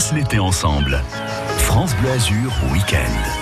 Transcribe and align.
passe 0.00 0.14
l'été 0.14 0.38
ensemble. 0.38 1.02
France 1.58 1.94
Bleu 1.96 2.10
Azur 2.12 2.50
Week-end. 2.72 3.39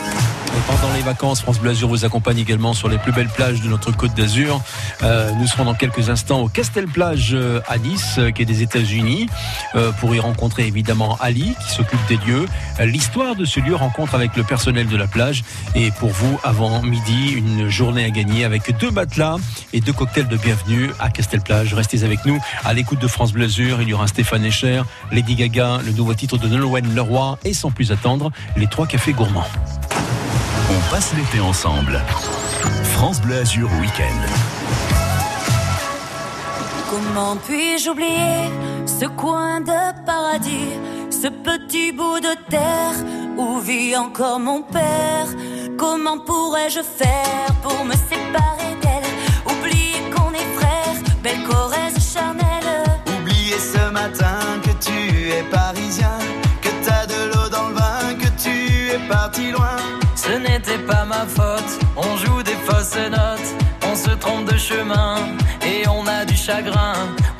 Pendant 0.66 0.92
les 0.94 1.02
vacances, 1.02 1.40
France 1.40 1.58
Bleu 1.58 1.70
Azur 1.70 1.88
vous 1.88 2.04
accompagne 2.04 2.38
également 2.38 2.72
sur 2.72 2.88
les 2.88 2.98
plus 2.98 3.12
belles 3.12 3.28
plages 3.28 3.60
de 3.60 3.68
notre 3.68 3.92
côte 3.92 4.14
d'Azur. 4.14 4.60
Euh, 5.02 5.30
nous 5.38 5.46
serons 5.46 5.64
dans 5.64 5.74
quelques 5.74 6.10
instants 6.10 6.40
au 6.40 6.48
Castel 6.48 6.86
Plage 6.86 7.30
euh, 7.32 7.60
à 7.68 7.78
Nice, 7.78 8.16
euh, 8.18 8.30
qui 8.30 8.42
est 8.42 8.46
des 8.46 8.62
États-Unis, 8.62 9.28
pour 10.00 10.14
y 10.14 10.20
rencontrer 10.20 10.66
évidemment 10.66 11.16
Ali, 11.20 11.54
qui 11.64 11.74
s'occupe 11.74 12.00
des 12.08 12.16
lieux. 12.16 12.46
L'histoire 12.80 13.36
de 13.36 13.44
ce 13.44 13.60
lieu 13.60 13.74
rencontre 13.74 14.14
avec 14.14 14.36
le 14.36 14.42
personnel 14.42 14.88
de 14.88 14.96
la 14.96 15.06
plage. 15.06 15.44
Et 15.74 15.90
pour 15.90 16.10
vous, 16.10 16.38
avant 16.42 16.82
midi, 16.82 17.32
une 17.32 17.68
journée 17.68 18.04
à 18.04 18.10
gagner 18.10 18.44
avec 18.44 18.76
deux 18.78 18.90
matelas 18.90 19.36
et 19.72 19.80
deux 19.80 19.92
cocktails 19.92 20.28
de 20.28 20.36
bienvenue 20.36 20.90
à 20.98 21.10
Castel 21.10 21.40
Plage. 21.40 21.74
Restez 21.74 22.04
avec 22.04 22.24
nous 22.24 22.40
à 22.64 22.74
l'écoute 22.74 23.00
de 23.00 23.08
France 23.08 23.32
Bleu 23.32 23.44
Azur. 23.44 23.82
Il 23.82 23.88
y 23.88 23.94
aura 23.94 24.06
Stéphane 24.06 24.44
Echer, 24.44 24.82
Lady 25.12 25.34
Gaga, 25.34 25.78
le 25.84 25.92
nouveau 25.92 26.14
titre 26.14 26.38
de 26.38 26.48
Nolwenn 26.48 26.94
Leroy 26.94 27.38
et 27.44 27.52
sans 27.52 27.70
plus 27.70 27.92
attendre, 27.92 28.30
les 28.56 28.66
trois 28.66 28.86
cafés 28.86 29.12
gourmands. 29.12 29.46
On 30.70 30.90
passe 30.90 31.14
l'été 31.14 31.40
ensemble. 31.40 32.02
France 32.82 33.20
Bleu 33.22 33.38
Azur 33.38 33.70
Week-end. 33.80 34.20
Comment 36.90 37.36
puis-je 37.36 37.88
oublier 37.88 38.50
ce 38.86 39.06
coin 39.06 39.60
de 39.60 40.04
paradis, 40.04 40.72
ce 41.10 41.28
petit 41.28 41.92
bout 41.92 42.20
de 42.20 42.34
terre 42.50 42.96
où 43.38 43.60
vit 43.60 43.96
encore 43.96 44.40
mon 44.40 44.62
père? 44.62 45.28
Comment 45.78 46.18
pourrais-je 46.18 46.80
faire 46.80 47.54
pour 47.62 47.84
me 47.84 47.92
séparer 47.92 48.76
d'elle? 48.82 49.10
Oublier 49.50 50.02
qu'on 50.14 50.32
est 50.32 50.52
frères, 50.58 51.02
belle 51.22 51.44
Corrèze 51.44 52.12
charnelle. 52.12 52.84
Oublier 53.20 53.58
ce 53.58 53.90
matin 53.90 54.40
que 54.62 54.70
tu 54.84 55.30
es 55.30 55.42
parisien, 55.44 55.67
chagrin. 66.48 66.94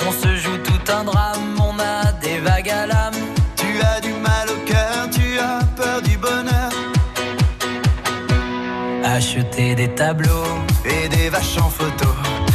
On 0.06 0.12
se 0.12 0.36
joue 0.36 0.58
tout 0.68 0.92
un 0.92 1.04
drame, 1.04 1.56
on 1.68 1.74
a 1.94 2.12
des 2.24 2.38
vagues 2.40 2.68
à 2.68 2.86
l'âme. 2.86 3.20
Tu 3.56 3.68
as 3.90 4.00
du 4.00 4.12
mal 4.28 4.46
au 4.54 4.58
cœur, 4.70 4.98
tu 5.16 5.38
as 5.38 5.60
peur 5.80 6.02
du 6.02 6.16
bonheur. 6.18 6.70
Acheter 9.16 9.74
des 9.74 9.90
tableaux 10.02 10.52
et 10.84 11.08
des 11.08 11.30
vaches 11.30 11.58
en 11.66 11.70
photo, 11.70 12.10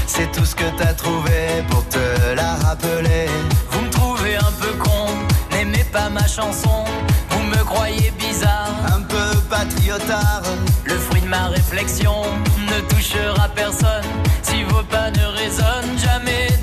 c'est 0.06 0.32
tout 0.32 0.46
ce 0.46 0.56
que 0.56 0.70
t'as 0.78 0.94
trouvé 0.94 1.40
pour 1.70 1.84
te 1.96 2.06
la 2.36 2.54
rappeler. 2.66 3.26
Vous 3.72 3.82
me 3.86 3.90
trouvez 3.90 4.36
un 4.36 4.54
peu 4.62 4.74
con, 4.86 5.06
n'aimez 5.52 5.86
pas 5.92 6.10
ma 6.10 6.28
chanson, 6.28 6.84
vous 7.32 7.44
me 7.54 7.62
croyez 7.72 8.12
bizarre 8.12 8.64
le 10.86 10.96
fruit 10.96 11.22
de 11.22 11.28
ma 11.28 11.48
réflexion 11.48 12.14
ne 12.68 12.80
touchera 12.90 13.48
personne 13.56 14.04
si 14.84 14.90
vos 14.90 14.92
pas 14.92 15.12
ne 15.12 15.26
résonnent 15.38 15.98
jamais 15.98 16.63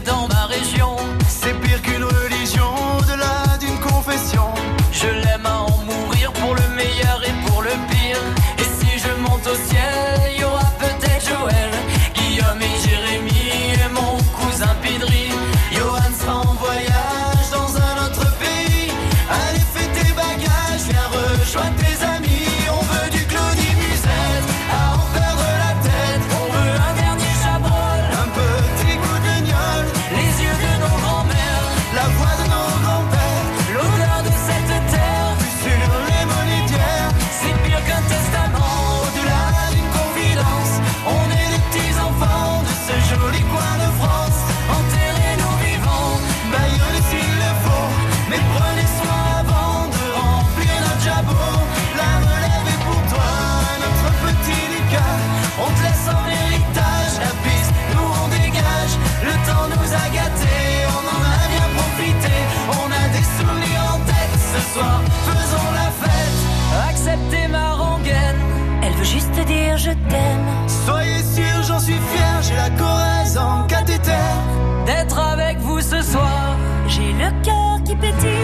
cœur 77.51 77.83
qui 77.85 77.95
pétille. 77.97 78.40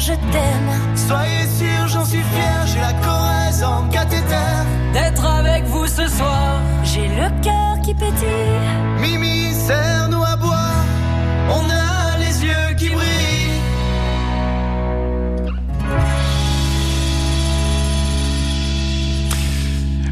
Je 0.00 0.14
t'aime. 0.14 0.96
Soyez 0.96 1.46
sûr, 1.58 1.88
j'en 1.88 2.04
suis 2.04 2.22
fier, 2.22 2.66
j'ai 2.66 2.80
la 2.80 2.92
Corrèze 2.94 3.62
en 3.62 3.86
cathéter. 3.88 4.48
D'être 4.94 5.24
avec 5.24 5.64
vous 5.64 5.86
ce 5.86 6.06
soir, 6.08 6.60
j'ai 6.82 7.06
le 7.08 7.28
cœur 7.42 7.78
qui 7.82 7.94
pétille. 7.94 8.79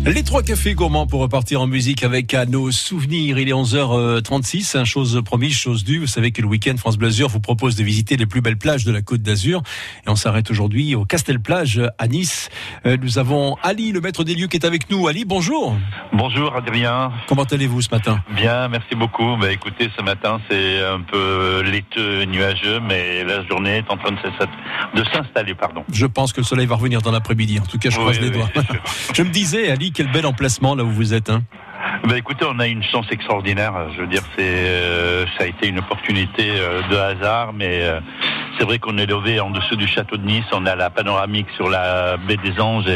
Les 0.08 0.24
trois 0.24 0.42
cafés 0.42 0.72
gourmands 0.72 1.06
pour 1.06 1.20
repartir 1.20 1.60
en 1.60 1.66
musique 1.66 2.02
avec 2.02 2.32
à 2.32 2.46
nos 2.46 2.70
souvenirs. 2.70 3.38
Il 3.38 3.46
est 3.46 3.52
11h36, 3.52 4.86
chose 4.86 5.20
promise, 5.22 5.54
chose 5.54 5.84
due. 5.84 5.98
Vous 5.98 6.06
savez 6.06 6.30
que 6.30 6.40
le 6.40 6.48
week-end 6.48 6.74
France 6.78 6.96
Blasure 6.96 7.28
vous 7.28 7.40
propose 7.40 7.76
de 7.76 7.84
visiter 7.84 8.16
les 8.16 8.24
plus 8.24 8.40
belles 8.40 8.56
plages 8.56 8.86
de 8.86 8.90
la 8.90 9.02
Côte 9.02 9.20
d'Azur. 9.20 9.62
Et 10.06 10.10
on 10.10 10.16
s'arrête 10.16 10.50
aujourd'hui 10.50 10.94
au 10.94 11.04
Castel 11.04 11.40
Plage 11.40 11.82
à 11.98 12.08
Nice. 12.08 12.48
Euh, 12.86 12.96
nous 13.00 13.18
avons 13.18 13.56
Ali, 13.62 13.92
le 13.92 14.00
maître 14.00 14.24
des 14.24 14.34
lieux, 14.34 14.46
qui 14.46 14.56
est 14.56 14.64
avec 14.64 14.88
nous. 14.90 15.08
Ali, 15.08 15.26
bonjour. 15.26 15.76
Bonjour 16.14 16.56
Adrien. 16.56 17.12
Comment 17.28 17.44
allez-vous 17.44 17.82
ce 17.82 17.90
matin? 17.90 18.24
Bien, 18.34 18.68
merci 18.68 18.94
beaucoup. 18.94 19.36
Bah, 19.36 19.52
écoutez, 19.52 19.90
ce 19.94 20.02
matin 20.02 20.40
c'est 20.50 20.82
un 20.86 21.02
peu 21.02 21.60
laiteux, 21.60 22.24
nuageux, 22.24 22.80
mais 22.80 23.24
la 23.24 23.46
journée 23.46 23.76
est 23.76 23.90
en 23.90 23.98
train 23.98 24.12
de 24.12 25.04
s'installer. 25.12 25.54
Pardon. 25.54 25.84
Je 25.92 26.06
pense 26.06 26.32
que 26.32 26.40
le 26.40 26.46
soleil 26.46 26.66
va 26.66 26.76
revenir 26.76 27.02
dans 27.02 27.12
l'après-midi. 27.12 27.60
En 27.60 27.66
tout 27.66 27.78
cas, 27.78 27.90
je 27.90 27.98
croise 27.98 28.18
les 28.20 28.30
doigts. 28.30 28.48
je 29.14 29.22
me 29.22 29.28
disais, 29.28 29.70
Ali, 29.70 29.92
quel 29.98 30.12
bel 30.12 30.26
emplacement 30.26 30.76
là 30.76 30.84
où 30.84 30.90
vous 30.90 31.12
êtes. 31.12 31.28
Hein. 31.28 31.42
Bah 32.04 32.16
écoutez, 32.16 32.46
on 32.48 32.60
a 32.60 32.68
une 32.68 32.84
chance 32.84 33.06
extraordinaire. 33.10 33.74
Je 33.96 34.00
veux 34.00 34.06
dire, 34.06 34.22
c'est 34.36 34.46
euh, 34.46 35.26
ça 35.36 35.42
a 35.42 35.46
été 35.48 35.66
une 35.66 35.80
opportunité 35.80 36.52
euh, 36.52 36.82
de 36.88 36.96
hasard, 36.96 37.52
mais 37.52 37.80
euh, 37.82 37.98
c'est 38.56 38.64
vrai 38.64 38.78
qu'on 38.78 38.96
est 38.96 39.06
levé 39.06 39.40
en 39.40 39.50
dessous 39.50 39.74
du 39.74 39.88
château 39.88 40.16
de 40.16 40.24
Nice. 40.24 40.44
On 40.52 40.66
a 40.66 40.76
la 40.76 40.88
panoramique 40.90 41.48
sur 41.56 41.68
la 41.68 42.16
baie 42.16 42.36
des 42.36 42.60
Anges 42.60 42.86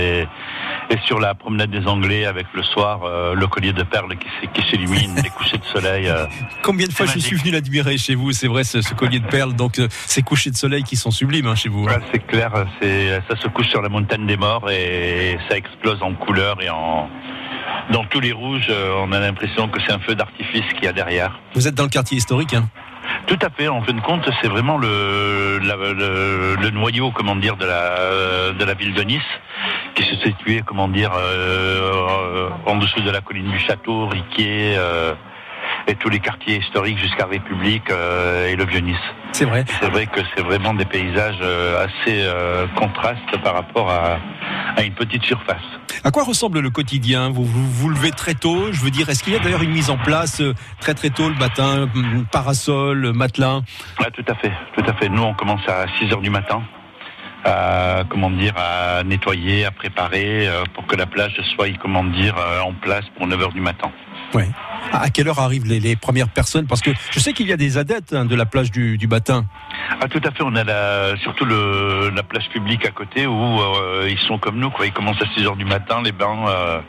et 0.93 0.99
sur 1.07 1.19
la 1.19 1.35
promenade 1.35 1.71
des 1.71 1.87
Anglais 1.87 2.27
avec 2.27 2.47
le 2.55 2.63
soir 2.63 3.01
le 3.35 3.47
collier 3.47 3.73
de 3.73 3.83
perles 3.83 4.17
qui, 4.17 4.49
qui 4.49 4.69
s'illumine, 4.69 5.17
les 5.17 5.31
couchers 5.31 5.59
de 5.59 5.65
soleil. 5.65 6.13
Combien 6.63 6.87
de 6.87 6.93
fois 6.93 7.07
je 7.07 7.19
suis 7.19 7.37
venu 7.37 7.51
l'admirer 7.51 7.97
chez 7.99 8.15
vous 8.15 8.33
C'est 8.33 8.47
vrai, 8.47 8.65
ce, 8.65 8.79
collier 8.95 9.19
de 9.19 9.27
perles, 9.27 9.55
donc 9.55 9.81
ces 10.07 10.23
couchers 10.23 10.51
de 10.51 10.57
soleil 10.57 10.83
qui 10.83 10.97
sont 10.97 11.11
sublimes 11.11 11.47
hein, 11.47 11.55
chez 11.55 11.69
vous. 11.69 11.87
Hein. 11.89 12.01
c'est 12.13 12.27
clair, 12.27 12.53
ça 12.81 13.37
se 13.37 13.49
couche 13.49 13.69
sur 13.69 13.83
la 13.83 13.89
montagne 13.89 14.27
des 14.27 14.37
morts 14.37 14.71
et 14.71 15.39
ça 15.49 15.57
explose 15.57 16.03
en 16.03 16.15
couleurs 16.15 16.61
et 16.61 16.69
en 16.69 17.09
dans 17.91 18.05
tous 18.05 18.21
les 18.21 18.33
rouges, 18.33 18.69
euh, 18.71 18.95
on 19.05 19.13
a 19.13 19.19
l'impression 19.21 19.69
que 19.69 19.81
c'est 19.85 19.93
un 19.93 19.99
feu 19.99 20.15
d'artifice 20.15 20.65
qu'il 20.75 20.85
y 20.85 20.89
a 20.89 20.93
derrière. 20.93 21.39
Vous 21.55 21.67
êtes 21.69 21.75
dans 21.75 21.83
le 21.85 21.89
quartier 21.89 22.17
historique, 22.17 22.55
hein 22.55 22.69
Tout 23.27 23.39
à 23.43 23.51
fait. 23.51 23.69
En 23.69 23.83
fin 23.83 23.93
de 23.93 24.01
compte, 24.01 24.29
c'est 24.41 24.49
vraiment 24.49 24.79
le, 24.79 25.59
la- 25.63 25.77
le, 25.77 26.57
le 26.57 26.71
noyau, 26.71 27.11
comment 27.11 27.37
dire, 27.37 27.57
de 27.57 27.67
la 27.67 28.53
de 28.53 28.65
la 28.65 28.75
ville 28.75 28.95
de 28.95 29.03
Nice, 29.03 29.23
qui 29.95 30.05
se 30.05 30.17
situait, 30.17 30.63
comment 30.65 30.89
dire, 30.89 31.11
euh, 31.17 32.49
en 32.67 32.77
dessous 32.77 33.01
de 33.01 33.11
la 33.11 33.21
colline 33.21 33.51
du 33.51 33.59
château, 33.59 34.07
Riquier. 34.07 34.75
euh, 34.77 35.15
et 35.89 35.95
tous 35.97 36.09
les 36.11 36.21
quartiers 36.21 36.59
historiques 36.59 36.99
jusqu'à 36.99 37.27
République 37.27 37.91
euh, 37.91 38.49
et 38.49 38.57
le 38.57 38.65
Vieux-Nice. 38.65 38.97
C'est 39.33 39.47
vrai. 39.47 39.65
C'est 39.81 39.89
vrai 39.89 40.07
que 40.07 40.21
c'est 40.37 40.43
vraiment 40.43 40.75
des 40.75 40.85
paysages 40.85 41.39
euh, 41.41 41.87
assez 41.87 42.23
euh, 42.23 42.67
contrastes 42.77 43.37
par 43.43 43.55
rapport 43.55 43.91
à, 43.91 44.19
à 44.77 44.83
une 44.83 44.93
petite 44.95 45.25
surface. 45.25 45.63
À 46.05 46.11
quoi 46.11 46.25
ressemble 46.25 46.61
le 46.61 46.71
quotidien? 46.71 47.31
Vous, 47.31 47.45
vous 47.45 47.71
vous 47.71 47.89
levez 47.89 48.11
très 48.11 48.35
tôt, 48.35 48.73
je 48.73 48.81
veux 48.83 48.91
dire, 48.91 49.09
est-ce 49.09 49.23
qu'il 49.23 49.33
y 49.33 49.37
a 49.37 49.39
d'ailleurs 49.39 49.63
une 49.63 49.73
mise 49.73 49.91
en 49.91 49.97
place 49.97 50.41
euh, 50.41 50.55
très 50.81 50.95
très 50.95 51.11
tôt 51.11 51.29
le 51.29 51.35
matin, 51.37 51.89
hum, 51.95 52.27
parasol, 52.31 53.13
matelas? 53.15 53.63
Ah, 53.99 54.11
tout 54.11 54.25
à 54.29 54.35
fait, 54.35 54.53
tout 54.77 54.85
à 54.87 54.93
fait. 54.95 55.09
Nous, 55.09 55.23
on 55.23 55.35
commence 55.35 55.67
à 55.67 55.87
6 55.99 56.13
heures 56.13 56.21
du 56.21 56.31
matin. 56.31 56.63
À, 57.45 58.05
comment 58.09 58.31
dire, 58.31 58.53
à 58.57 59.03
nettoyer, 59.03 59.65
à 59.65 59.73
préparer 59.73 60.49
pour 60.75 60.87
que 60.87 60.95
la 60.95 61.07
plage 61.07 61.35
soit, 61.57 61.77
comment 61.81 62.05
dire, 62.05 62.37
en 62.65 62.73
place 62.73 63.05
pour 63.17 63.27
9 63.27 63.43
heures 63.43 63.53
du 63.53 63.61
matin. 63.61 63.91
Ouais. 64.35 64.49
À 64.93 65.11
quelle 65.11 65.29
heure 65.29 65.39
arrivent 65.39 65.67
les, 65.67 65.97
premières 65.97 66.29
personnes? 66.29 66.67
Parce 66.67 66.81
que 66.81 66.91
je 67.11 67.19
sais 67.19 67.33
qu'il 67.33 67.47
y 67.47 67.53
a 67.53 67.57
des 67.57 67.79
adeptes 67.79 68.13
hein, 68.13 68.25
de 68.25 68.35
la 68.35 68.45
plage 68.45 68.71
du, 68.71 68.99
du 68.99 69.07
Batin. 69.07 69.47
Ah, 70.01 70.09
tout 70.09 70.21
à 70.25 70.31
fait. 70.31 70.43
On 70.43 70.55
a 70.55 71.17
surtout 71.19 71.45
la 71.45 72.23
plage 72.23 72.49
publique 72.51 72.85
à 72.87 72.91
côté 72.91 73.27
où 73.27 73.61
euh, 73.61 74.09
ils 74.11 74.19
sont 74.19 74.39
comme 74.39 74.59
nous. 74.59 74.73
Ils 74.85 74.93
commencent 74.93 75.23
à 75.23 75.27
6 75.35 75.47
heures 75.47 75.57
du 75.57 75.65
matin, 75.65 76.03
les 76.03 76.13
bains. 76.13 76.47
euh, 76.49 76.81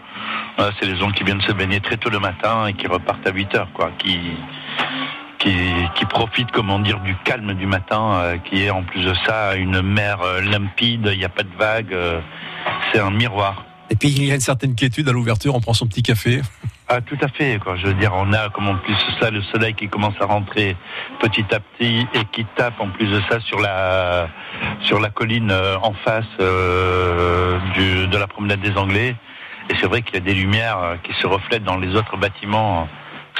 c'est 0.80 0.86
les 0.86 0.98
gens 0.98 1.12
qui 1.12 1.24
viennent 1.24 1.42
se 1.42 1.52
baigner 1.52 1.80
très 1.80 1.98
tôt 1.98 2.10
le 2.10 2.20
matin 2.20 2.68
et 2.68 2.74
qui 2.74 2.88
repartent 2.88 3.28
à 3.28 3.32
8 3.32 3.56
heures, 3.56 3.70
quoi. 3.74 3.92
Qui, 4.00 4.38
profitent, 6.10 6.52
comment 6.52 6.80
dire, 6.80 7.00
du 7.00 7.16
calme 7.24 7.54
du 7.54 7.66
matin, 7.66 8.14
euh, 8.22 8.38
qui 8.38 8.64
est 8.64 8.70
en 8.70 8.84
plus 8.84 9.04
de 9.04 9.14
ça 9.26 9.56
une 9.56 9.82
mer 9.82 10.20
limpide. 10.44 11.10
Il 11.12 11.18
n'y 11.18 11.26
a 11.26 11.30
pas 11.30 11.44
de 11.44 11.56
vagues. 11.58 11.96
c'est 12.92 13.00
un 13.00 13.12
miroir. 13.12 13.66
Et 13.94 13.96
puis 13.96 14.10
il 14.10 14.26
y 14.26 14.32
a 14.32 14.34
une 14.34 14.42
certaine 14.42 14.74
quiétude 14.74 15.08
à 15.08 15.12
l'ouverture, 15.12 15.54
on 15.54 15.62
prend 15.62 15.76
son 15.76 15.86
petit 15.86 16.02
café. 16.02 16.42
Ah, 16.88 17.00
tout 17.00 17.18
à 17.22 17.28
fait. 17.28 17.60
Quoi. 17.64 17.76
Je 17.76 17.86
veux 17.86 17.94
dire, 17.94 18.12
on 18.16 18.34
a, 18.34 18.50
comme 18.50 18.68
en 18.68 18.78
plus 18.78 18.94
de 18.96 19.20
ça, 19.22 19.30
le 19.30 19.44
soleil 19.44 19.76
qui 19.76 19.88
commence 19.88 20.16
à 20.20 20.26
rentrer 20.26 20.76
petit 21.22 21.46
à 21.54 21.60
petit 21.60 22.08
et 22.16 22.26
qui 22.32 22.44
tape 22.56 22.74
en 22.80 22.90
plus 22.90 23.06
de 23.06 23.22
ça 23.30 23.40
sur 23.42 23.60
la 23.60 24.30
sur 24.82 25.00
la 25.00 25.12
colline 25.12 25.52
euh, 25.52 25.78
en 25.84 25.94
face 25.94 26.26
euh, 26.40 27.60
du, 27.76 28.08
de 28.08 28.18
la 28.18 28.26
promenade 28.26 28.62
des 28.62 28.76
Anglais. 28.78 29.16
Et 29.70 29.76
c'est 29.80 29.86
vrai 29.86 30.02
qu'il 30.02 30.16
y 30.16 30.18
a 30.18 30.22
des 30.22 30.34
lumières 30.34 30.80
euh, 30.80 30.96
qui 31.04 31.14
se 31.22 31.28
reflètent 31.28 31.64
dans 31.64 31.78
les 31.78 31.96
autres 31.96 32.18
bâtiments. 32.18 32.90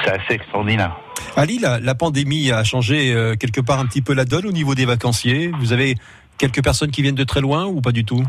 C'est 0.04 0.10
assez 0.10 0.34
extraordinaire. 0.34 0.96
Ali, 1.36 1.58
la, 1.58 1.80
la 1.80 1.94
pandémie 1.96 2.52
a 2.52 2.62
changé 2.62 3.12
euh, 3.12 3.34
quelque 3.34 3.60
part 3.60 3.80
un 3.80 3.86
petit 3.86 4.02
peu 4.02 4.14
la 4.14 4.24
donne 4.24 4.46
au 4.46 4.52
niveau 4.52 4.76
des 4.76 4.84
vacanciers. 4.84 5.50
Vous 5.58 5.72
avez 5.72 5.96
quelques 6.38 6.62
personnes 6.62 6.90
qui 6.90 7.02
viennent 7.02 7.14
de 7.14 7.24
très 7.24 7.40
loin 7.40 7.64
ou 7.64 7.80
pas 7.80 7.92
du 7.92 8.04
tout? 8.04 8.22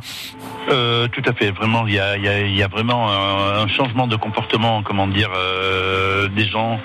Euh, 0.69 1.07
tout 1.07 1.21
à 1.25 1.33
fait. 1.33 1.51
Vraiment, 1.51 1.85
il 1.87 1.93
y 1.93 1.99
a, 1.99 2.67
vraiment 2.67 3.11
un, 3.11 3.67
changement 3.67 4.07
de 4.07 4.15
comportement, 4.15 4.83
comment 4.83 5.07
dire, 5.07 5.29
euh, 5.35 6.27
des 6.29 6.45
gens. 6.45 6.79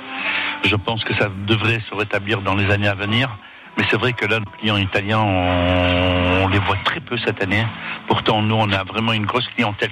Je 0.65 0.77
pense 0.77 1.05
que 1.05 1.15
ça 1.15 1.29
devrait 1.47 1.81
se 1.89 1.95
rétablir 1.95 2.43
dans 2.43 2.55
les 2.55 2.71
années 2.71 2.89
à 2.89 2.95
venir. 2.95 3.37
Mais 3.77 3.85
c'est 3.91 3.97
vrai 3.97 4.13
que 4.13 4.27
là, 4.27 4.41
nos 4.41 4.51
clients 4.59 4.77
italiens, 4.77 5.21
on, 5.21 6.49
les 6.49 6.59
voit 6.59 6.77
très 6.85 7.01
peu 7.01 7.17
cette 7.25 7.43
année. 7.43 7.65
Pourtant, 8.09 8.43
nous, 8.43 8.57
on 8.57 8.71
a 8.73 8.83
vraiment 8.85 9.13
une 9.13 9.25
grosse 9.25 9.47
clientèle 9.55 9.91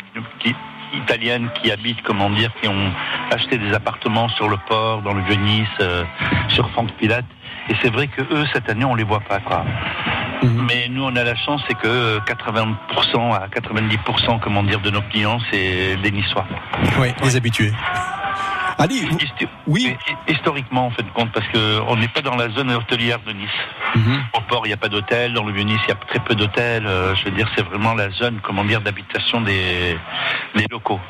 italienne 0.93 1.49
qui 1.55 1.71
habite, 1.71 2.03
comment 2.03 2.31
dire, 2.31 2.51
qui 2.61 2.69
ont 2.69 2.93
acheté 3.31 3.59
des 3.59 3.73
appartements 3.73 4.29
sur 4.31 4.49
le 4.49 4.57
port, 4.69 5.03
dans 5.03 5.15
le 5.15 5.23
euh, 5.81 6.05
sur 6.49 6.69
Franck 6.71 6.93
Pilate. 6.99 7.25
Et 7.69 7.75
c'est 7.83 7.91
vrai 7.91 8.09
que 8.09 8.23
eux, 8.23 8.47
cette 8.53 8.69
année, 8.69 8.85
on 8.85 8.95
les 8.95 9.05
voit 9.05 9.21
pas, 9.21 9.41
quoi. 9.41 9.65
Mais 10.43 10.89
nous, 10.91 11.05
on 11.05 11.15
a 11.17 11.25
la 11.25 11.35
chance, 11.37 11.61
c'est 11.69 11.77
que 11.79 12.19
80% 12.21 13.33
à 13.35 13.49
90%, 13.49 14.39
comment 14.41 14.63
dire, 14.63 14.81
de 14.81 14.91
nos 14.91 15.03
clients, 15.03 15.39
c'est 15.51 15.97
des 15.97 16.11
Niçois. 16.11 16.47
Oui, 16.99 17.09
les 17.23 17.37
habitués. 17.37 17.73
Vous- 19.11 19.17
Histo- 19.19 19.49
oui. 19.67 19.97
hi- 20.29 20.33
Historiquement, 20.33 20.87
en 20.87 20.91
fait, 20.91 21.03
de 21.03 21.11
compte, 21.11 21.33
parce 21.33 21.47
qu'on 21.49 21.97
n'est 21.97 22.07
pas 22.09 22.21
dans 22.23 22.37
la 22.37 22.49
zone 22.51 22.71
hôtelière 22.71 23.19
de 23.27 23.33
Nice. 23.33 23.49
Mhm. 23.97 24.21
Au 24.35 24.41
port, 24.43 24.63
il 24.67 24.69
n'y 24.69 24.75
a 24.75 24.77
pas 24.77 24.89
d'hôtel. 24.89 25.33
Dans 25.33 25.43
le 25.45 25.53
Vieux-Nice, 25.53 25.81
il 25.87 25.89
y 25.89 25.93
a 25.93 25.97
très 25.97 26.21
peu 26.21 26.37
d'hôtels. 26.37 26.87
Euh, 26.87 27.13
je 27.17 27.25
veux 27.25 27.33
dire, 27.33 27.49
c'est 27.57 27.65
vraiment 27.65 27.95
la 27.95 28.11
zone, 28.11 28.39
comment 28.43 28.65
dire, 28.65 28.81
d'habitation 28.81 29.41
des, 29.41 29.99
des 30.55 30.67
locaux. 30.71 31.01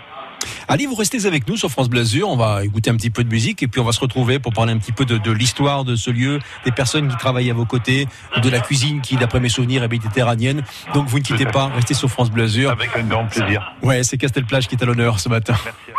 Ali, 0.69 0.87
vous 0.87 0.95
restez 0.95 1.27
avec 1.27 1.49
nous 1.49 1.57
sur 1.57 1.71
France 1.71 1.89
Blasure. 1.89 2.29
On 2.29 2.37
va 2.37 2.65
écouter 2.65 2.91
un 2.91 2.97
petit 2.97 3.11
peu 3.11 3.25
de 3.25 3.29
musique 3.29 3.63
et 3.63 3.69
puis 3.69 3.81
on 3.81 3.85
va 3.85 3.93
se 3.93 4.01
retrouver 4.01 4.39
pour 4.39 4.53
parler 4.53 4.73
un 4.73 4.79
petit 4.79 4.93
peu 4.93 5.05
de, 5.05 5.19
de 5.19 5.33
l'histoire 5.33 5.85
de 5.85 5.97
ce 5.97 6.11
lieu, 6.11 6.39
des 6.65 6.73
personnes 6.73 7.09
qui 7.09 7.17
travaillent 7.17 7.51
à 7.51 7.55
vos 7.55 7.65
côtés, 7.65 8.07
de 8.43 8.49
la 8.51 8.61
cuisine 8.61 9.01
qui, 9.01 9.17
d'après 9.17 9.41
mes 9.41 9.49
souvenirs, 9.49 9.83
est 9.83 9.89
méditerranéenne. 9.89 10.63
Donc 10.95 11.09
vous 11.09 11.19
ne 11.19 11.25
quittez 11.25 11.47
pas, 11.53 11.69
restez 11.69 11.95
sur 11.95 12.11
France 12.11 12.31
Blasure. 12.31 12.71
Avec 12.71 12.91
un 12.97 13.05
grand 13.05 13.27
plaisir. 13.27 13.73
Ouais, 13.83 14.03
c'est 14.03 14.19
Castelplage 14.19 14.69
qui 14.69 14.75
est 14.75 14.83
à 14.83 14.87
l'honneur 14.87 15.21
ce 15.21 15.29
matin. 15.29 15.55
Merci. 15.65 15.98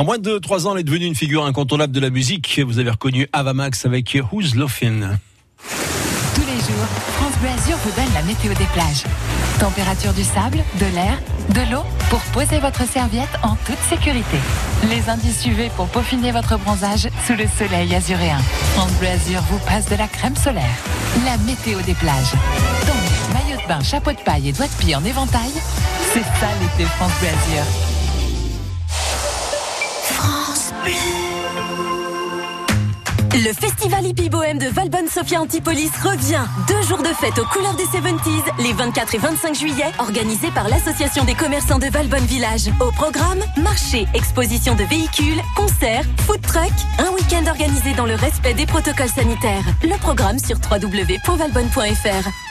En 0.00 0.04
moins 0.04 0.16
de 0.16 0.38
trois 0.38 0.66
ans, 0.66 0.72
elle 0.72 0.80
est 0.80 0.84
devenue 0.84 1.04
une 1.04 1.14
figure 1.14 1.44
incontournable 1.44 1.92
de 1.92 2.00
la 2.00 2.08
musique. 2.08 2.58
Vous 2.66 2.78
avez 2.78 2.88
reconnu 2.88 3.28
Ava 3.34 3.52
Max 3.52 3.84
avec 3.84 4.16
Who's 4.32 4.54
Laughing? 4.54 5.04
Tous 6.34 6.40
les 6.40 6.56
jours, 6.56 6.86
France 7.18 7.34
Bleu 7.38 7.50
Azur 7.50 7.76
vous 7.84 7.90
donne 7.90 8.10
la 8.14 8.22
météo 8.22 8.54
des 8.54 8.64
plages. 8.72 9.04
Température 9.58 10.14
du 10.14 10.24
sable, 10.24 10.56
de 10.80 10.86
l'air, 10.94 11.18
de 11.50 11.70
l'eau 11.70 11.82
pour 12.08 12.20
poser 12.32 12.60
votre 12.60 12.88
serviette 12.88 13.28
en 13.42 13.56
toute 13.66 13.76
sécurité. 13.90 14.38
Les 14.88 15.10
indices 15.10 15.44
UV 15.44 15.68
pour 15.76 15.86
peaufiner 15.88 16.32
votre 16.32 16.56
bronzage 16.56 17.06
sous 17.26 17.34
le 17.34 17.44
soleil 17.58 17.94
azuréen. 17.94 18.40
France 18.72 18.92
Bleu 18.92 19.08
Azur 19.08 19.42
vous 19.50 19.58
passe 19.66 19.86
de 19.90 19.96
la 19.96 20.08
crème 20.08 20.34
solaire. 20.34 20.78
La 21.26 21.36
météo 21.44 21.78
des 21.82 21.92
plages. 21.92 22.32
Donc, 22.86 23.34
maillot 23.34 23.60
de 23.60 23.68
bain, 23.68 23.82
chapeau 23.82 24.12
de 24.12 24.20
paille 24.24 24.48
et 24.48 24.52
doigts 24.52 24.66
de 24.66 24.82
pied 24.82 24.96
en 24.96 25.04
éventail, 25.04 25.52
c'est 26.14 26.22
ça 26.22 26.48
l'été 26.58 26.88
France 26.88 27.12
Bleu 27.20 27.28
Azur. 27.28 27.89
Le 33.32 33.52
festival 33.54 34.04
hippie 34.04 34.28
bohème 34.28 34.58
de 34.58 34.66
Valbonne 34.66 35.08
Sophia 35.08 35.40
Antipolis 35.40 35.90
revient. 36.02 36.44
Deux 36.68 36.82
jours 36.82 37.02
de 37.02 37.08
fête 37.08 37.38
aux 37.38 37.44
couleurs 37.46 37.74
des 37.74 37.84
70s, 37.84 38.62
les 38.62 38.72
24 38.72 39.14
et 39.14 39.18
25 39.18 39.54
juillet, 39.54 39.90
organisés 39.98 40.50
par 40.50 40.68
l'Association 40.68 41.24
des 41.24 41.34
commerçants 41.34 41.78
de 41.78 41.86
Valbonne 41.86 42.26
Village. 42.26 42.68
Au 42.80 42.90
programme, 42.90 43.40
marché, 43.56 44.06
exposition 44.14 44.74
de 44.74 44.84
véhicules, 44.84 45.40
concerts, 45.56 46.04
food 46.26 46.42
truck, 46.42 46.72
un 46.98 47.10
week-end 47.12 47.48
organisé 47.48 47.94
dans 47.94 48.06
le 48.06 48.14
respect 48.14 48.54
des 48.54 48.66
protocoles 48.66 49.08
sanitaires. 49.08 49.64
Le 49.82 49.96
programme 49.98 50.38
sur 50.38 50.56
www.valbonne.fr. 50.70 52.49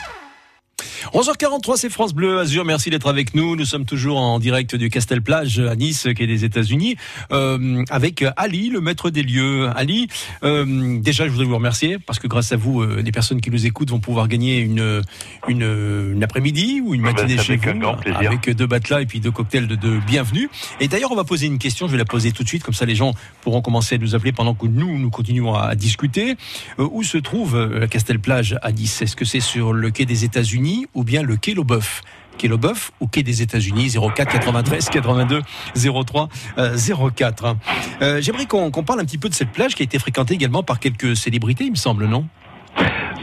11h43, 1.14 1.78
c'est 1.78 1.90
France 1.90 2.14
Bleu 2.14 2.40
Azur. 2.40 2.66
Merci 2.66 2.92
d'être 2.92 3.08
avec 3.08 3.34
nous. 3.34 3.56
Nous 3.56 3.66
sommes 3.66 3.86
toujours 3.86 4.20
en 4.20 4.38
direct 4.38 4.76
du 4.76 4.90
Castel 4.90 5.22
Plage 5.24 5.60
à 5.60 5.76
Nice, 5.76 6.08
qui 6.16 6.24
est 6.24 6.28
des 6.28 6.46
États-Unis, 6.46 6.98
euh, 7.32 7.84
avec 7.90 8.24
Ali, 8.38 8.70
le 8.70 8.80
maître 8.80 9.10
des 9.10 9.24
lieux. 9.24 9.70
Ali, 9.76 10.08
euh, 10.44 11.00
déjà, 11.00 11.26
je 11.26 11.32
voudrais 11.32 11.46
vous 11.46 11.56
remercier 11.56 11.98
parce 11.98 12.20
que 12.20 12.28
grâce 12.28 12.52
à 12.52 12.58
vous, 12.58 12.82
euh, 12.82 13.02
les 13.04 13.12
personnes 13.12 13.42
qui 13.42 13.50
nous 13.50 13.66
écoutent 13.66 13.90
vont 13.90 14.00
pouvoir 14.00 14.28
gagner 14.28 14.60
une 14.60 15.02
une, 15.48 16.14
une 16.14 16.24
après-midi 16.24 16.82
ou 16.84 16.94
une 16.94 17.02
Ah 17.06 17.14
ben, 17.14 17.22
matinée 17.24 17.38
c'est 17.38 17.44
chez 17.44 17.58
vous, 17.58 17.88
avec 18.16 18.50
deux 18.52 18.68
matelas 18.68 19.02
et 19.02 19.06
puis 19.06 19.20
deux 19.20 19.32
cocktails 19.32 19.68
de, 19.68 19.76
de 19.76 20.00
bienvenue. 20.06 20.50
Et 20.80 20.88
d'ailleurs, 20.88 21.12
on 21.12 21.16
va 21.16 21.24
poser 21.24 21.48
une 21.48 21.58
question. 21.58 21.88
Je 21.88 21.94
vais 21.94 21.98
la 21.98 22.06
poser 22.06 22.32
tout 22.32 22.44
de 22.44 22.48
suite, 22.48 22.64
comme 22.64 22.74
ça, 22.74 22.86
les 22.86 22.96
gens 22.96 23.14
pourront 23.42 23.62
commencer 23.62 23.96
à 23.96 23.98
nous 23.98 24.14
appeler 24.14 24.32
pendant 24.32 24.54
que 24.54 24.68
nous 24.68 25.00
nous 25.00 25.10
continuons 25.10 25.56
à, 25.56 25.64
à 25.70 25.76
discuter. 25.76 26.36
Euh, 26.78 26.88
où 26.92 27.04
se 27.04 27.18
trouve 27.18 27.56
euh, 27.56 27.80
la 27.80 27.88
Castel 27.88 28.20
Plage 28.20 28.58
à 28.62 28.72
Nice? 28.72 29.02
Est-ce 29.02 29.16
que 29.16 29.26
c'est 29.26 29.40
sur 29.40 29.74
le 29.74 29.90
quai 29.90 30.06
des 30.06 30.24
États-Unis 30.24 30.86
ou 31.00 31.04
bien 31.06 31.24
le 31.24 31.38
quai 31.38 31.54
Loboeuf 31.54 32.02
Quai 32.38 32.50
Loboeuf 32.50 32.92
ou 33.00 33.08
quai 33.08 33.24
des 33.24 33.42
États-Unis 33.42 33.96
04 34.16 34.32
93 34.32 34.90
82 34.90 35.42
03 35.76 36.30
euh, 36.58 36.78
04. 37.16 37.56
Euh, 38.02 38.22
J'aimerais 38.22 38.46
qu'on 38.46 38.72
parle 38.72 39.00
un 39.00 39.06
petit 39.06 39.18
peu 39.18 39.30
de 39.30 39.34
cette 39.34 39.52
plage 39.52 39.76
qui 39.76 39.84
a 39.84 39.86
été 39.86 39.98
fréquentée 39.98 40.34
également 40.34 40.62
par 40.62 40.80
quelques 40.80 41.16
célébrités, 41.16 41.64
il 41.64 41.72
me 41.72 41.76
semble, 41.76 42.06
non? 42.06 42.28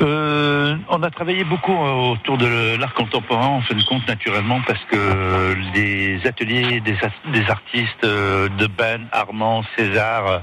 Euh, 0.03 0.77
on 0.89 1.03
a 1.03 1.11
travaillé 1.11 1.45
beaucoup 1.45 1.73
euh, 1.73 2.13
autour 2.13 2.37
de 2.39 2.77
l'art 2.77 2.95
contemporain, 2.95 3.47
en 3.47 3.61
fin 3.63 3.75
de 3.75 3.83
compte, 3.85 4.07
naturellement, 4.07 4.61
parce 4.67 4.83
que 4.91 5.55
les 5.75 6.21
ateliers 6.27 6.81
des, 6.81 6.99
des 7.33 7.51
artistes 7.51 8.05
euh, 8.05 8.49
de 8.59 8.67
Ben, 8.67 9.07
Armand, 9.13 9.65
César, 9.77 10.43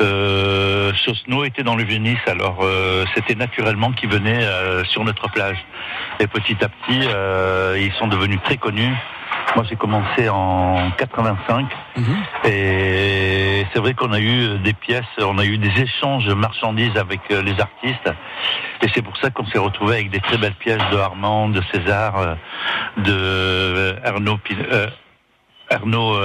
euh, 0.00 0.92
Sosno 0.94 1.44
étaient 1.44 1.62
dans 1.62 1.76
le 1.76 1.84
Venise, 1.84 2.18
alors 2.26 2.58
euh, 2.62 3.04
c'était 3.14 3.34
naturellement 3.34 3.92
qu'ils 3.92 4.08
venaient 4.08 4.44
euh, 4.44 4.84
sur 4.84 5.04
notre 5.04 5.30
plage. 5.30 5.58
Et 6.20 6.26
petit 6.26 6.56
à 6.62 6.68
petit, 6.68 7.06
euh, 7.06 7.78
ils 7.78 7.92
sont 7.92 8.06
devenus 8.06 8.40
très 8.44 8.56
connus. 8.56 8.94
Moi, 9.56 9.64
j'ai 9.68 9.76
commencé 9.76 10.28
en 10.28 10.90
85. 10.96 11.66
Et 12.46 13.66
c'est 13.72 13.78
vrai 13.78 13.94
qu'on 13.94 14.12
a 14.12 14.20
eu 14.20 14.58
des 14.58 14.72
pièces, 14.72 15.04
on 15.18 15.38
a 15.38 15.44
eu 15.44 15.58
des 15.58 15.82
échanges 15.82 16.24
de 16.24 16.34
marchandises 16.34 16.96
avec 16.96 17.20
les 17.28 17.60
artistes. 17.60 18.10
Et 18.82 18.86
c'est 18.94 19.02
pour 19.02 19.16
ça 19.18 19.30
qu'on 19.30 19.46
s'est 19.46 19.58
retrouvé 19.58 19.94
avec 19.94 20.10
des 20.10 20.20
très 20.20 20.36
belles 20.36 20.54
pièces 20.54 20.82
de 20.92 20.96
Armand, 20.96 21.48
de 21.48 21.62
César, 21.72 22.36
de 22.96 23.96
Arnaud, 24.04 24.38
Arnaud 25.68 26.16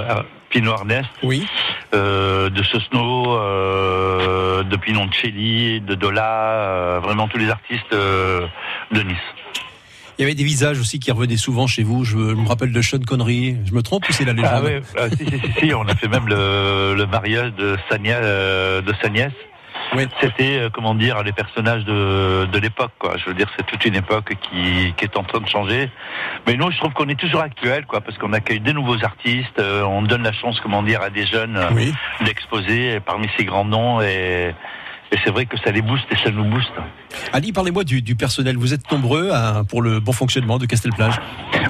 Pinot-Arnest, 0.60 1.10
Oui. 1.22 1.46
euh, 1.94 2.50
de 2.50 2.64
Sosno, 2.64 3.38
euh, 3.38 4.64
de 4.64 4.78
Pinoncelli, 4.78 5.82
de 5.82 5.96
Dola, 5.96 6.32
euh, 6.32 7.00
vraiment 7.04 7.28
tous 7.28 7.38
les 7.38 7.50
artistes 7.50 7.92
euh, 7.92 8.48
de 8.94 9.02
Nice. 9.02 9.18
Il 10.18 10.22
y 10.22 10.24
avait 10.24 10.34
des 10.34 10.46
visages 10.46 10.80
aussi 10.80 10.98
qui 11.00 11.12
revenaient 11.12 11.36
souvent 11.36 11.68
chez 11.68 11.84
vous. 11.84 12.06
Je 12.06 12.16
me 12.16 12.48
rappelle 12.48 12.72
de 12.72 12.82
Sean 12.82 13.00
Connery. 13.06 13.58
Je 13.66 13.74
me 13.74 13.82
trompe 13.82 14.08
ou 14.08 14.14
c'est 14.14 14.24
la 14.24 14.32
légende 14.32 14.50
Ah 14.54 14.62
oui, 14.64 14.82
ah, 14.98 15.10
si, 15.10 15.26
si, 15.26 15.40
si, 15.40 15.68
si, 15.68 15.74
on 15.74 15.82
a 15.90 15.94
fait 15.94 16.08
même 16.08 16.30
le, 16.30 16.96
le 16.96 17.06
mariage 17.06 17.52
de 17.56 17.76
sa, 17.90 17.98
nia- 17.98 18.22
de 18.22 18.94
sa 19.02 19.10
nièce. 19.10 19.34
Oui. 19.96 20.08
C'était, 20.22 20.60
euh, 20.60 20.70
comment 20.70 20.96
dire, 20.96 21.24
les 21.24 21.32
personnages 21.32 21.86
de, 21.86 22.46
de 22.46 22.60
l'époque, 22.60 22.92
quoi. 23.00 23.18
Je 23.18 23.26
veux 23.26 23.34
dire, 23.34 23.48
c'est 23.58 23.66
toute 23.66 23.86
une 23.86 23.96
époque 23.96 24.34
qui, 24.42 24.94
qui 24.98 25.04
est 25.06 25.18
en 25.18 25.24
train 25.24 25.40
de 25.40 25.48
changer. 25.48 25.90
Mais 26.48 26.56
nous, 26.56 26.72
je 26.72 26.78
trouve 26.78 26.94
qu'on 26.94 27.08
est 27.10 27.20
toujours 27.20 27.42
actuel, 27.42 27.86
quoi, 27.86 28.02
parce 28.02 28.18
qu'on 28.18 28.34
accueille 28.34 28.60
des 28.60 28.74
nouveaux 28.74 29.04
artistes, 29.04 29.60
euh, 29.60 29.84
on 29.84 30.02
donne 30.02 30.24
la 30.24 30.34
chance, 30.34 30.60
comment 30.62 30.84
dire, 30.84 31.02
à 31.02 31.10
des 31.10 31.26
jeunes 31.26 31.58
euh, 31.58 31.70
Oui. 31.74 31.94
d'exposer 32.22 33.00
parmi 33.00 33.30
ces 33.38 33.46
grands 33.46 33.66
noms 33.66 34.02
et, 34.02 34.54
et 35.16 35.20
c'est 35.24 35.32
vrai 35.32 35.46
que 35.46 35.58
ça 35.58 35.72
les 35.72 35.82
booste 35.82 36.06
et 36.12 36.16
ça 36.24 36.30
nous 36.30 36.44
booste. 36.44 36.72
Ali, 37.32 37.54
parlez-moi 37.54 37.84
du, 37.86 38.02
du 38.02 38.16
personnel. 38.16 38.58
Vous 38.58 38.74
êtes 38.74 38.92
nombreux 38.92 39.32
à- 39.32 39.64
pour 39.64 39.82
le 39.82 40.00
bon 40.02 40.12
fonctionnement 40.12 40.58
de 40.58 40.66
Castelplage 40.66 41.16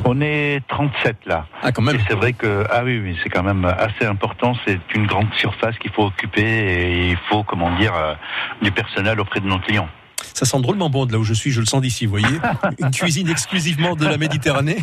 On 0.03 0.19
est 0.19 0.61
37 0.67 1.17
là. 1.27 1.45
Ah, 1.61 1.71
quand 1.71 1.83
même. 1.83 1.95
Et 1.95 1.99
c'est 2.07 2.15
vrai 2.15 2.33
que, 2.33 2.65
ah 2.71 2.81
oui, 2.83 2.99
oui, 3.03 3.17
c'est 3.23 3.29
quand 3.29 3.43
même 3.43 3.63
assez 3.65 4.05
important. 4.05 4.55
C'est 4.65 4.79
une 4.95 5.05
grande 5.05 5.27
surface 5.37 5.77
qu'il 5.77 5.91
faut 5.91 6.05
occuper 6.05 6.41
et 6.41 7.09
il 7.11 7.17
faut, 7.29 7.43
comment 7.43 7.75
dire, 7.77 7.93
euh, 7.95 8.15
du 8.63 8.71
personnel 8.71 9.19
auprès 9.19 9.39
de 9.39 9.47
nos 9.47 9.59
clients. 9.59 9.87
Ça 10.35 10.43
sent 10.45 10.59
drôlement 10.59 10.89
bon 10.89 11.05
de 11.05 11.13
là 11.13 11.17
où 11.19 11.23
je 11.23 11.33
suis, 11.33 11.51
je 11.51 11.61
le 11.61 11.65
sens 11.65 11.81
d'ici, 11.81 12.05
vous 12.05 12.11
voyez. 12.19 12.37
Une 12.79 12.91
cuisine 12.91 13.29
exclusivement 13.29 13.95
de 13.95 14.05
la 14.05 14.17
Méditerranée. 14.17 14.77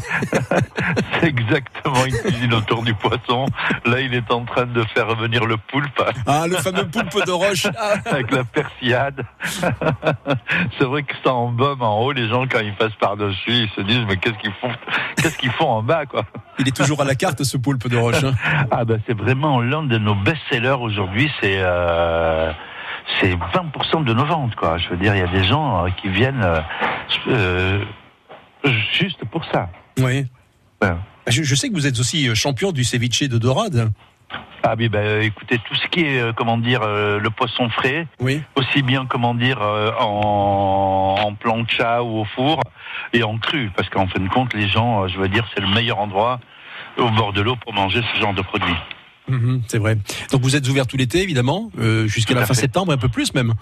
C'est 1.21 1.29
exactement 1.29 2.05
une 2.07 2.17
cuisine 2.17 2.55
autour 2.55 2.83
du 2.83 2.95
poisson. 2.95 3.47
Là, 3.85 4.01
il 4.01 4.13
est 4.15 4.31
en 4.33 4.45
train 4.45 4.65
de 4.67 4.83
faire 4.95 5.07
revenir 5.07 5.45
le 5.45 5.57
poulpe 5.57 6.03
Ah, 6.27 6.47
le 6.49 6.57
fameux 6.57 6.87
poulpe 6.89 7.25
de 7.27 7.31
roche. 7.31 7.67
Ah, 7.79 7.95
avec 8.07 8.31
la 8.33 8.45
persillade. 8.45 9.23
c'est 10.79 10.85
vrai 10.85 11.03
que 11.03 11.13
ça 11.23 11.33
embaume 11.35 11.83
en 11.83 12.01
haut. 12.01 12.13
Les 12.13 12.29
gens, 12.29 12.47
quand 12.51 12.61
ils 12.61 12.75
passent 12.75 12.97
par-dessus, 12.99 13.53
ils 13.53 13.71
se 13.77 13.83
disent, 13.83 14.05
mais 14.09 14.17
qu'est-ce 14.17 14.39
qu'ils 14.39 14.53
font, 14.61 14.71
qu'est-ce 15.17 15.37
qu'ils 15.39 15.53
font 15.53 15.69
en 15.69 15.83
bas, 15.83 16.07
quoi? 16.07 16.25
il 16.59 16.67
est 16.69 16.77
toujours 16.77 17.01
à 17.01 17.05
la 17.05 17.15
carte, 17.15 17.45
ce 17.45 17.57
poulpe 17.57 17.89
de 17.89 17.97
roche. 17.97 18.25
hein. 18.25 18.33
Ah 18.71 18.85
ben 18.85 19.01
c'est 19.07 19.17
vraiment 19.17 19.61
l'un 19.61 19.83
de 19.85 19.99
nos 19.99 20.15
best-sellers 20.15 20.77
aujourd'hui. 20.81 21.31
C'est 21.41 21.57
euh, 21.59 22.53
c'est 23.21 23.35
20% 23.35 24.05
de 24.05 24.13
nos 24.15 24.25
ventes, 24.25 24.55
quoi. 24.57 24.79
Je 24.79 24.89
veux 24.91 24.97
dire, 24.97 25.15
il 25.15 25.19
y 25.21 25.23
a 25.23 25.27
des 25.29 25.45
gens 25.45 25.85
euh, 25.85 25.91
qui 26.01 26.09
viennent 26.09 26.43
euh, 26.43 26.61
euh, 27.29 27.85
juste 28.93 29.25
pour 29.27 29.45
ça. 29.47 29.69
Oui. 29.99 30.27
Ouais. 30.81 30.93
Je, 31.29 31.43
je 31.43 31.55
sais 31.55 31.69
que 31.69 31.75
vous 31.75 31.87
êtes 31.87 31.99
aussi 32.01 32.35
champion 32.35 32.73
du 32.73 32.85
ceviche 32.85 33.23
de 33.29 33.39
dorade. 33.39 33.93
Ah 34.65 34.75
oui, 34.79 34.89
ben 34.89 35.23
écoutez, 35.23 35.59
tout 35.59 35.75
ce 35.75 35.87
qui 35.89 36.01
est, 36.05 36.21
euh, 36.21 36.33
comment 36.33 36.57
dire, 36.57 36.83
euh, 36.83 37.19
le 37.19 37.31
poisson 37.31 37.69
frais, 37.69 38.07
Oui. 38.21 38.43
aussi 38.55 38.83
bien, 38.83 39.07
comment 39.07 39.35
dire, 39.35 39.61
euh, 39.61 39.91
en, 39.99 41.17
en 41.21 41.35
plancha 41.35 42.03
ou 42.05 42.21
au 42.21 42.25
four, 42.25 42.61
et 43.13 43.25
en 43.25 43.39
cru, 43.39 43.71
parce 43.77 43.89
qu'en 43.89 44.07
fin 44.07 44.21
de 44.21 44.29
compte, 44.29 44.55
les 44.55 44.69
gens, 44.69 45.09
je 45.09 45.19
veux 45.19 45.29
dire, 45.29 45.45
c'est 45.55 45.61
le 45.61 45.67
meilleur 45.67 45.99
endroit 45.99 46.39
au 46.97 47.09
bord 47.11 47.33
de 47.33 47.41
l'eau 47.43 47.57
pour 47.57 47.73
manger 47.73 48.03
ce 48.15 48.21
genre 48.21 48.35
de 48.35 48.43
produits. 48.43 48.77
Mhm, 49.33 49.63
c'est 49.67 49.79
vrai. 49.79 49.97
Donc 50.31 50.43
vous 50.43 50.57
êtes 50.57 50.69
ouvert 50.69 50.87
tout 50.87 50.97
l'été, 50.97 51.23
évidemment, 51.23 51.71
euh, 51.79 52.07
jusqu'à 52.07 52.35
la 52.35 52.43
fin 52.47 52.55
fait. 52.55 52.61
septembre, 52.61 52.93
un 52.93 52.99
peu 52.99 53.09
plus 53.09 53.33
même. 53.35 53.55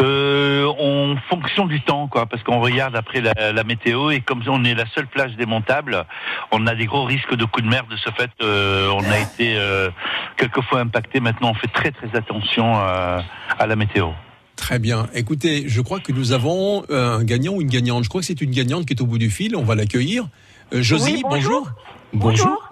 Euh, 0.00 0.66
en 0.66 1.16
fonction 1.28 1.66
du 1.66 1.80
temps, 1.80 2.08
quoi, 2.08 2.26
parce 2.26 2.42
qu'on 2.42 2.60
regarde 2.60 2.96
après 2.96 3.20
la, 3.20 3.52
la 3.52 3.64
météo 3.64 4.10
et 4.10 4.20
comme 4.20 4.42
on 4.46 4.64
est 4.64 4.74
la 4.74 4.84
seule 4.94 5.06
plage 5.06 5.36
démontable, 5.36 6.04
on 6.52 6.66
a 6.66 6.74
des 6.74 6.86
gros 6.86 7.04
risques 7.04 7.34
de 7.34 7.44
coups 7.44 7.64
de 7.64 7.70
mer. 7.70 7.84
De 7.90 7.96
ce 7.96 8.10
fait, 8.10 8.30
euh, 8.42 8.90
on 8.90 9.04
a 9.10 9.18
été 9.18 9.56
euh, 9.56 9.90
quelquefois 10.36 10.80
impacté. 10.80 11.20
Maintenant, 11.20 11.50
on 11.50 11.54
fait 11.54 11.72
très 11.72 11.90
très 11.92 12.14
attention 12.16 12.74
à 12.74 13.66
la 13.66 13.76
météo. 13.76 14.08
Très 14.56 14.78
bien. 14.78 15.06
Écoutez, 15.14 15.64
je 15.68 15.80
crois 15.82 16.00
que 16.00 16.12
nous 16.12 16.32
avons 16.32 16.84
un 16.90 17.22
gagnant 17.24 17.52
ou 17.54 17.60
une 17.60 17.68
gagnante. 17.68 18.04
Je 18.04 18.08
crois 18.08 18.22
que 18.22 18.26
c'est 18.26 18.40
une 18.40 18.50
gagnante 18.50 18.86
qui 18.86 18.94
est 18.94 19.02
au 19.02 19.06
bout 19.06 19.18
du 19.18 19.30
fil. 19.30 19.54
On 19.56 19.64
va 19.64 19.74
l'accueillir. 19.74 20.28
Euh, 20.72 20.82
Josie, 20.82 21.16
Oui, 21.16 21.22
bonjour. 21.22 21.60
Bonjour. 21.60 21.72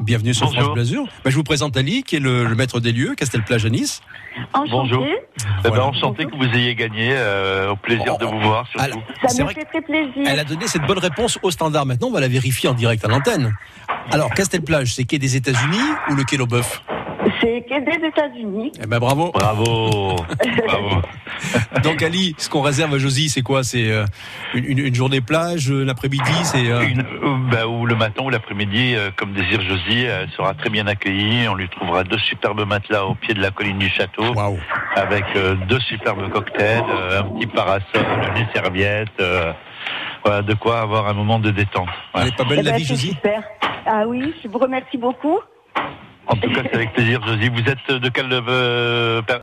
Bienvenue 0.00 0.32
sur 0.34 0.46
Bonjour. 0.46 0.62
France 0.62 0.74
Blasure. 0.74 1.04
Ben, 1.24 1.30
je 1.30 1.36
vous 1.36 1.42
présente 1.42 1.76
Ali, 1.76 2.02
qui 2.02 2.16
est 2.16 2.20
le, 2.20 2.44
le 2.44 2.54
maître 2.54 2.80
des 2.80 2.92
lieux, 2.92 3.14
Castelplage 3.14 3.64
à 3.66 3.68
Nice. 3.68 4.00
Bonjour. 4.70 5.04
Eh 5.64 5.70
ben, 5.70 5.80
enchanté 5.80 6.24
que 6.24 6.34
vous 6.36 6.44
ayez 6.44 6.74
gagné. 6.74 7.10
euh, 7.12 7.70
au 7.70 7.76
plaisir 7.76 8.16
de 8.18 8.24
vous 8.24 8.40
voir. 8.40 8.66
Surtout. 8.68 8.84
Alors, 8.84 9.02
Ça 9.28 9.44
me 9.44 9.48
fait 9.50 9.64
très 9.64 9.82
plaisir. 9.82 10.22
Elle 10.26 10.38
a 10.40 10.44
donné 10.44 10.66
cette 10.66 10.86
bonne 10.86 10.98
réponse 10.98 11.38
au 11.42 11.50
standard. 11.50 11.84
Maintenant, 11.84 12.08
on 12.08 12.12
va 12.12 12.20
la 12.20 12.28
vérifier 12.28 12.68
en 12.68 12.74
direct 12.74 13.04
à 13.04 13.08
l'antenne. 13.08 13.54
Alors, 14.10 14.30
Castelplage, 14.30 14.94
c'est 14.94 15.04
quai 15.04 15.18
des 15.18 15.36
États-Unis 15.36 15.78
ou 16.10 16.14
le 16.14 16.24
quai 16.24 16.36
Loboeuf 16.36 16.82
C'est 17.40 17.64
des 17.68 18.06
États-Unis. 18.06 18.72
Eh 18.82 18.86
ben 18.86 18.98
bravo. 18.98 19.30
Bravo. 19.32 20.16
Bravo. 20.66 21.02
Donc 21.82 22.02
Ali, 22.02 22.34
ce 22.38 22.48
qu'on 22.48 22.60
réserve 22.62 22.94
à 22.94 22.98
Josie, 22.98 23.28
c'est 23.28 23.42
quoi? 23.42 23.62
C'est 23.64 23.90
euh, 23.90 24.04
une, 24.54 24.64
une- 24.64 24.78
une 24.86 24.94
journée 24.94 25.20
plage, 25.20 25.70
euh, 25.70 25.84
l'après-midi, 25.84 26.32
c'est. 26.44 26.70
euh, 26.70 26.80
euh, 26.82 27.36
bah, 27.50 27.66
ou 27.66 27.86
le 27.86 27.94
matin 27.94 28.22
ou 28.24 28.30
l'après-midi, 28.30 28.94
euh, 28.94 29.10
comme 29.16 29.32
désire 29.32 29.60
Josie, 29.62 30.02
elle 30.04 30.28
sera 30.30 30.54
très 30.54 30.70
bien 30.70 30.86
accueillie. 30.86 31.48
On 31.48 31.54
lui 31.54 31.68
trouvera 31.68 32.04
deux 32.04 32.18
superbes 32.18 32.66
matelas 32.66 33.04
au 33.04 33.14
pied 33.14 33.34
de 33.34 33.40
la 33.40 33.50
colline 33.50 33.78
du 33.78 33.88
château, 33.88 34.32
Waouh. 34.34 34.58
avec 34.96 35.24
euh, 35.36 35.54
deux 35.68 35.80
superbes 35.80 36.28
cocktails, 36.30 36.84
euh, 36.88 37.20
un 37.20 37.24
petit 37.24 37.46
parasol, 37.46 37.82
des 38.34 38.46
serviettes. 38.54 39.08
euh, 39.20 39.52
voilà, 40.24 40.40
de 40.42 40.54
quoi 40.54 40.80
avoir 40.80 41.06
un 41.08 41.12
moment 41.12 41.38
de 41.38 41.50
détente. 41.50 41.88
Elle 42.14 42.28
est 42.28 42.36
pas 42.36 42.44
belle 42.44 42.60
Eh 42.60 42.62
la 42.62 42.70
ben, 42.72 42.78
vie, 42.78 42.84
Josie? 42.86 43.08
super. 43.10 43.42
Ah 43.86 44.04
oui, 44.06 44.32
je 44.42 44.48
vous 44.48 44.58
remercie 44.58 44.96
beaucoup. 44.96 45.38
En 46.26 46.36
tout 46.36 46.50
cas, 46.50 46.62
c'est 46.64 46.74
avec 46.74 46.92
plaisir, 46.94 47.20
Josie. 47.26 47.50
Vous 47.50 47.68
êtes 47.68 48.00
de 48.00 48.08
quelle 48.08 48.32
euh, 48.32 49.20